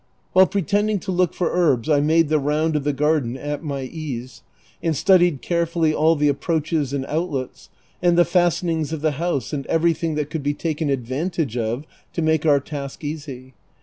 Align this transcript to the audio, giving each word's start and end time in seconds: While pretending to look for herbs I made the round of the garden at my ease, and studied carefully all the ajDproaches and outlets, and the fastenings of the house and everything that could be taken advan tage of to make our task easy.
While 0.33 0.47
pretending 0.47 0.97
to 1.01 1.11
look 1.11 1.31
for 1.35 1.51
herbs 1.51 1.87
I 1.87 1.99
made 1.99 2.29
the 2.29 2.39
round 2.39 2.75
of 2.75 2.83
the 2.83 2.91
garden 2.91 3.37
at 3.37 3.63
my 3.63 3.83
ease, 3.83 4.41
and 4.81 4.95
studied 4.97 5.43
carefully 5.43 5.93
all 5.93 6.15
the 6.15 6.33
ajDproaches 6.33 6.91
and 6.91 7.05
outlets, 7.05 7.69
and 8.01 8.17
the 8.17 8.25
fastenings 8.25 8.91
of 8.91 9.01
the 9.01 9.17
house 9.21 9.53
and 9.53 9.63
everything 9.67 10.15
that 10.15 10.31
could 10.31 10.41
be 10.41 10.55
taken 10.55 10.89
advan 10.89 11.31
tage 11.31 11.55
of 11.55 11.85
to 12.13 12.23
make 12.23 12.47
our 12.47 12.59
task 12.59 13.03
easy. 13.03 13.53